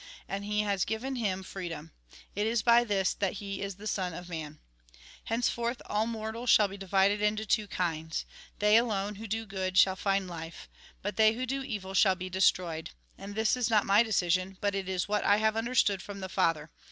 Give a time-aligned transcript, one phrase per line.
[0.27, 1.91] And He has given him freedom.
[2.35, 4.57] It is by this, that he is the Son of Man."
[5.25, 8.25] Henceforth all mortals shall be divided into two kinds.
[8.57, 10.67] They alone, who do good, shall find life;
[11.03, 12.89] but they who do evil shall be destroyed.
[13.15, 16.29] And this is not my decision, but it is what I have understood from the
[16.29, 16.71] Father.